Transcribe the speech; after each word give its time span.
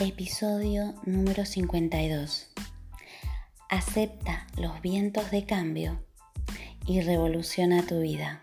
Episodio 0.00 0.92
número 1.06 1.44
52. 1.44 2.48
Acepta 3.70 4.48
los 4.58 4.82
vientos 4.82 5.30
de 5.30 5.46
cambio 5.46 6.04
y 6.84 7.00
revoluciona 7.00 7.86
tu 7.86 8.00
vida. 8.00 8.42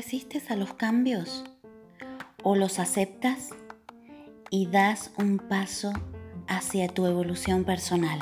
Resistes 0.00 0.50
a 0.50 0.56
los 0.56 0.72
cambios 0.72 1.44
o 2.42 2.56
los 2.56 2.78
aceptas 2.78 3.50
y 4.48 4.64
das 4.64 5.10
un 5.18 5.36
paso 5.36 5.92
hacia 6.48 6.88
tu 6.88 7.04
evolución 7.04 7.64
personal? 7.64 8.18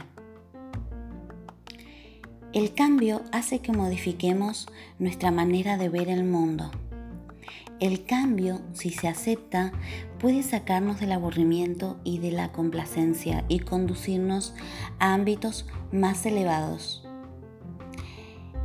El 2.53 2.75
cambio 2.75 3.23
hace 3.31 3.61
que 3.61 3.71
modifiquemos 3.71 4.67
nuestra 4.99 5.31
manera 5.31 5.79
de 5.79 5.89
ver 5.89 6.09
el 6.09 6.25
mundo. 6.25 6.73
El 7.79 8.05
cambio, 8.05 8.61
si 8.73 8.91
se 8.91 9.07
acepta, 9.07 9.71
puede 10.19 10.43
sacarnos 10.43 10.99
del 10.99 11.13
aburrimiento 11.13 12.01
y 12.03 12.19
de 12.19 12.33
la 12.33 12.51
complacencia 12.51 13.45
y 13.47 13.61
conducirnos 13.61 14.53
a 14.99 15.15
ámbitos 15.15 15.65
más 15.93 16.27
elevados 16.27 17.08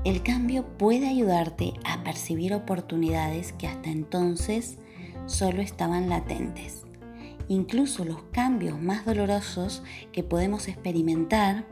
el 0.03 0.21
cambio 0.21 0.65
puede 0.77 1.07
ayudarte 1.07 1.73
a 1.85 2.03
percibir 2.03 2.53
oportunidades 2.53 3.53
que 3.53 3.67
hasta 3.67 3.89
entonces 3.89 4.77
solo 5.27 5.61
estaban 5.61 6.09
latentes. 6.09 6.83
Incluso 7.47 8.03
los 8.03 8.23
cambios 8.31 8.81
más 8.81 9.05
dolorosos 9.05 9.83
que 10.11 10.23
podemos 10.23 10.67
experimentar 10.67 11.65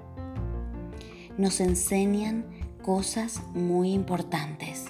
nos 1.38 1.60
enseñan 1.60 2.46
cosas 2.82 3.42
muy 3.54 3.92
importantes. 3.92 4.86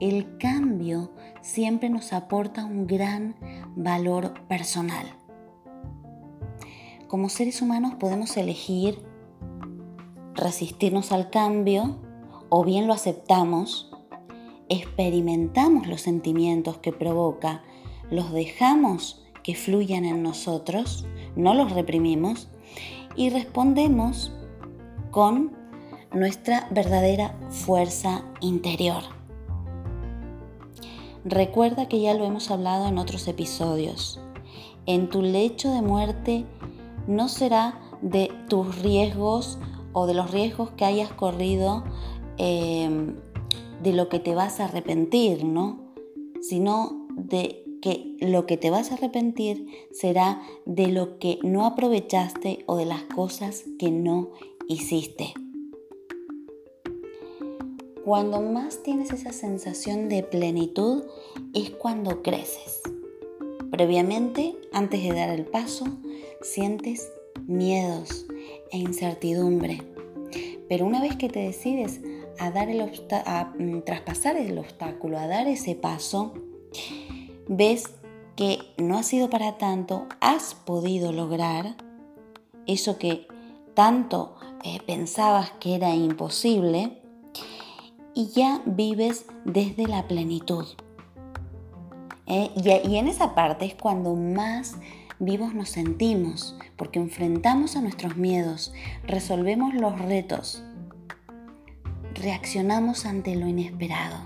El 0.00 0.38
cambio 0.38 1.12
siempre 1.42 1.88
nos 1.88 2.12
aporta 2.12 2.64
un 2.64 2.86
gran 2.86 3.36
valor 3.74 4.34
personal. 4.48 5.06
Como 7.08 7.28
seres 7.28 7.60
humanos 7.60 7.94
podemos 7.94 8.36
elegir 8.36 9.09
resistirnos 10.40 11.12
al 11.12 11.30
cambio 11.30 11.98
o 12.48 12.64
bien 12.64 12.86
lo 12.86 12.92
aceptamos, 12.92 13.90
experimentamos 14.68 15.86
los 15.86 16.00
sentimientos 16.00 16.78
que 16.78 16.92
provoca, 16.92 17.62
los 18.10 18.32
dejamos 18.32 19.22
que 19.42 19.54
fluyan 19.54 20.04
en 20.04 20.22
nosotros, 20.22 21.06
no 21.36 21.54
los 21.54 21.72
reprimimos 21.72 22.48
y 23.16 23.30
respondemos 23.30 24.32
con 25.10 25.52
nuestra 26.12 26.68
verdadera 26.70 27.36
fuerza 27.50 28.24
interior. 28.40 29.02
Recuerda 31.24 31.86
que 31.86 32.00
ya 32.00 32.14
lo 32.14 32.24
hemos 32.24 32.50
hablado 32.50 32.88
en 32.88 32.98
otros 32.98 33.28
episodios. 33.28 34.20
en 34.86 35.08
tu 35.10 35.22
lecho 35.22 35.70
de 35.70 35.82
muerte 35.82 36.46
no 37.06 37.28
será 37.28 37.78
de 38.00 38.32
tus 38.48 38.80
riesgos 38.80 39.58
o 39.92 40.06
de 40.06 40.14
los 40.14 40.30
riesgos 40.30 40.70
que 40.72 40.84
hayas 40.84 41.12
corrido 41.12 41.84
em, 42.38 43.16
de 43.82 43.92
lo 43.92 44.08
que 44.08 44.18
te 44.18 44.34
vas 44.34 44.60
a 44.60 44.66
arrepentir, 44.66 45.44
¿no? 45.44 45.92
Sino 46.40 47.06
de 47.16 47.64
que 47.80 48.16
lo 48.20 48.46
que 48.46 48.56
te 48.56 48.70
vas 48.70 48.90
a 48.90 48.94
arrepentir 48.94 49.66
será 49.92 50.42
de 50.66 50.88
lo 50.88 51.18
que 51.18 51.38
no 51.42 51.64
aprovechaste 51.64 52.64
o 52.66 52.76
de 52.76 52.84
las 52.84 53.04
cosas 53.04 53.64
que 53.78 53.90
no 53.90 54.30
hiciste. 54.68 55.32
Cuando 58.04 58.40
más 58.40 58.82
tienes 58.82 59.12
esa 59.12 59.32
sensación 59.32 60.08
de 60.08 60.22
plenitud 60.22 61.04
es 61.54 61.70
cuando 61.70 62.22
creces. 62.22 62.80
Previamente, 63.70 64.56
antes 64.72 65.02
de 65.02 65.12
dar 65.12 65.30
el 65.30 65.44
paso, 65.44 65.84
sientes 66.42 67.08
miedos 67.46 68.26
e 68.70 68.78
incertidumbre. 68.78 69.82
Pero 70.68 70.86
una 70.86 71.00
vez 71.00 71.16
que 71.16 71.28
te 71.28 71.40
decides 71.40 72.00
a, 72.38 72.50
dar 72.50 72.68
el 72.68 72.80
a 72.80 73.52
mm, 73.58 73.82
traspasar 73.82 74.36
el 74.36 74.58
obstáculo, 74.58 75.18
a 75.18 75.26
dar 75.26 75.48
ese 75.48 75.74
paso, 75.74 76.34
ves 77.48 77.84
que 78.36 78.58
no 78.78 78.96
ha 78.96 79.02
sido 79.02 79.28
para 79.28 79.58
tanto, 79.58 80.06
has 80.20 80.54
podido 80.54 81.12
lograr 81.12 81.76
eso 82.66 82.98
que 82.98 83.26
tanto 83.74 84.36
eh, 84.62 84.78
pensabas 84.86 85.50
que 85.60 85.74
era 85.74 85.94
imposible 85.94 87.02
y 88.14 88.28
ya 88.28 88.62
vives 88.64 89.26
desde 89.44 89.86
la 89.86 90.06
plenitud. 90.06 90.66
Eh, 92.32 92.52
y, 92.54 92.96
en 92.96 93.08
esa 93.08 93.34
parte 93.34 93.64
es 93.64 93.74
cuando 93.74 94.14
más 94.14 94.76
vivos 95.18 95.52
nos 95.52 95.68
sentimos, 95.68 96.56
porque 96.76 97.00
enfrentamos 97.00 97.74
a 97.74 97.80
nuestros 97.80 98.16
miedos, 98.16 98.72
resolvemos 99.04 99.74
los 99.74 99.98
retos, 99.98 100.62
reaccionamos 102.14 103.04
ante 103.04 103.34
lo 103.34 103.48
inesperado. 103.48 104.16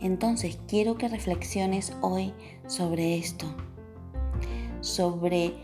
Entonces 0.00 0.58
quiero 0.66 0.98
que 0.98 1.06
reflexiones 1.06 1.96
hoy 2.00 2.34
sobre 2.66 3.16
esto, 3.16 3.46
sobre 4.80 5.54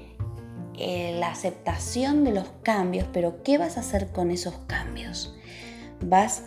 eh, 0.79 1.17
la 1.19 1.33
aceptación 1.33 2.23
de 2.23 2.35
los 2.35 2.49
cambios, 2.63 3.09
pero 3.13 3.43
¿qué 3.43 3.59
vas 3.59 3.77
a 3.77 3.81
hacer 3.81 4.13
con 4.13 4.31
esos 4.31 4.55
cambios? 4.69 5.35
vas 6.01 6.45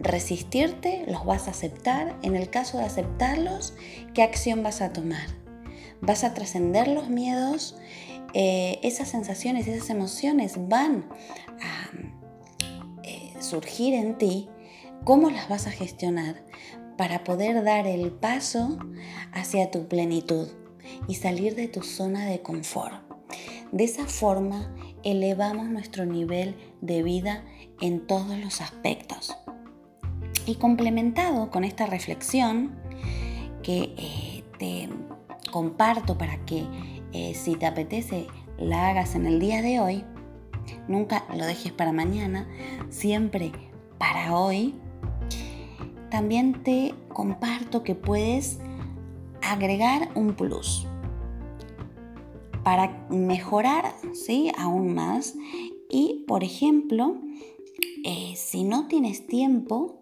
resistirte, 0.00 1.04
los 1.08 1.24
vas 1.24 1.48
a 1.48 1.50
aceptar. 1.50 2.16
En 2.22 2.36
el 2.36 2.50
caso 2.50 2.78
de 2.78 2.84
aceptarlos, 2.84 3.74
¿qué 4.14 4.22
acción 4.22 4.62
vas 4.62 4.80
a 4.80 4.92
tomar? 4.92 5.26
Vas 6.00 6.24
a 6.24 6.34
trascender 6.34 6.88
los 6.88 7.08
miedos, 7.08 7.76
eh, 8.34 8.78
esas 8.82 9.08
sensaciones, 9.08 9.66
esas 9.66 9.90
emociones 9.90 10.54
van 10.68 11.08
a 11.60 11.90
eh, 13.02 13.32
surgir 13.40 13.94
en 13.94 14.16
ti. 14.18 14.48
¿Cómo 15.04 15.30
las 15.30 15.48
vas 15.48 15.66
a 15.66 15.70
gestionar 15.70 16.44
para 16.96 17.24
poder 17.24 17.64
dar 17.64 17.86
el 17.86 18.10
paso 18.12 18.78
hacia 19.32 19.70
tu 19.70 19.88
plenitud 19.88 20.48
y 21.06 21.14
salir 21.14 21.54
de 21.54 21.68
tu 21.68 21.82
zona 21.82 22.26
de 22.26 22.42
confort? 22.42 23.08
De 23.72 23.84
esa 23.84 24.06
forma 24.06 24.74
elevamos 25.04 25.68
nuestro 25.68 26.06
nivel 26.06 26.56
de 26.80 27.02
vida 27.02 27.44
en 27.80 28.06
todos 28.06 28.38
los 28.38 28.60
aspectos. 28.60 29.36
Y 30.48 30.54
complementado 30.54 31.50
con 31.50 31.62
esta 31.62 31.84
reflexión 31.84 32.70
que 33.62 33.92
eh, 33.98 34.44
te 34.58 34.88
comparto 35.52 36.16
para 36.16 36.42
que 36.46 36.64
eh, 37.12 37.34
si 37.34 37.54
te 37.54 37.66
apetece 37.66 38.28
la 38.56 38.88
hagas 38.88 39.14
en 39.14 39.26
el 39.26 39.40
día 39.40 39.60
de 39.60 39.78
hoy, 39.78 40.04
nunca 40.88 41.26
lo 41.36 41.44
dejes 41.44 41.72
para 41.72 41.92
mañana, 41.92 42.48
siempre 42.88 43.52
para 43.98 44.34
hoy, 44.38 44.74
también 46.10 46.62
te 46.62 46.94
comparto 47.08 47.82
que 47.82 47.94
puedes 47.94 48.58
agregar 49.42 50.08
un 50.14 50.32
plus 50.32 50.86
para 52.64 53.06
mejorar 53.10 53.92
¿sí? 54.14 54.50
aún 54.56 54.94
más 54.94 55.34
y, 55.90 56.24
por 56.26 56.42
ejemplo, 56.42 57.18
eh, 58.02 58.32
si 58.34 58.64
no 58.64 58.88
tienes 58.88 59.26
tiempo, 59.26 59.98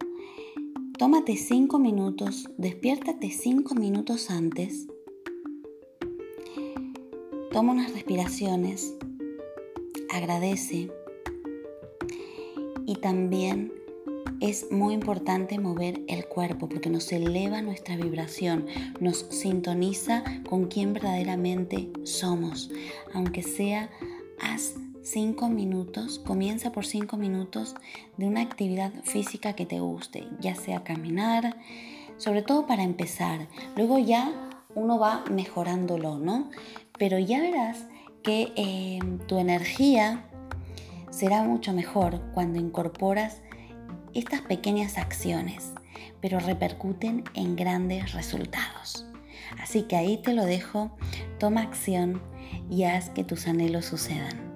tómate 0.98 1.36
cinco 1.36 1.78
minutos, 1.78 2.48
despiértate 2.56 3.30
cinco 3.30 3.74
minutos 3.74 4.30
antes, 4.30 4.86
toma 7.52 7.72
unas 7.72 7.92
respiraciones, 7.92 8.94
agradece. 10.10 10.90
Y 12.86 12.94
también 12.96 13.72
es 14.40 14.70
muy 14.70 14.94
importante 14.94 15.58
mover 15.58 16.00
el 16.08 16.26
cuerpo 16.26 16.68
porque 16.68 16.88
nos 16.88 17.12
eleva 17.12 17.60
nuestra 17.60 17.96
vibración, 17.96 18.66
nos 18.98 19.26
sintoniza 19.30 20.24
con 20.48 20.66
quien 20.66 20.94
verdaderamente 20.94 21.90
somos, 22.04 22.70
aunque 23.12 23.42
sea 23.42 23.90
haz 24.40 24.76
cinco 25.06 25.48
minutos, 25.48 26.18
comienza 26.18 26.72
por 26.72 26.84
cinco 26.84 27.16
minutos 27.16 27.76
de 28.16 28.26
una 28.26 28.40
actividad 28.40 28.92
física 29.04 29.52
que 29.52 29.64
te 29.64 29.78
guste, 29.78 30.26
ya 30.40 30.56
sea 30.56 30.82
caminar, 30.82 31.56
sobre 32.16 32.42
todo 32.42 32.66
para 32.66 32.82
empezar. 32.82 33.46
Luego 33.76 34.00
ya 34.00 34.32
uno 34.74 34.98
va 34.98 35.22
mejorándolo, 35.30 36.18
¿no? 36.18 36.50
Pero 36.98 37.20
ya 37.20 37.40
verás 37.40 37.86
que 38.24 38.52
eh, 38.56 38.98
tu 39.28 39.38
energía 39.38 40.24
será 41.10 41.44
mucho 41.44 41.72
mejor 41.72 42.20
cuando 42.34 42.58
incorporas 42.58 43.42
estas 44.12 44.40
pequeñas 44.40 44.98
acciones, 44.98 45.72
pero 46.20 46.40
repercuten 46.40 47.22
en 47.34 47.54
grandes 47.54 48.12
resultados. 48.12 49.06
Así 49.62 49.82
que 49.82 49.94
ahí 49.94 50.18
te 50.18 50.32
lo 50.32 50.44
dejo, 50.44 50.90
toma 51.38 51.62
acción 51.62 52.20
y 52.68 52.82
haz 52.84 53.10
que 53.10 53.22
tus 53.22 53.46
anhelos 53.46 53.84
sucedan. 53.84 54.55